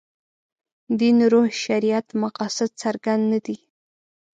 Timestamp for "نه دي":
3.31-3.57